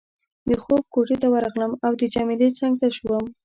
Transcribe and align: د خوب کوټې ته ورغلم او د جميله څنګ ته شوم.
د 0.49 0.49
خوب 0.63 0.83
کوټې 0.93 1.15
ته 1.21 1.27
ورغلم 1.33 1.71
او 1.85 1.91
د 1.99 2.03
جميله 2.13 2.47
څنګ 2.59 2.73
ته 2.81 2.87
شوم. 2.97 3.25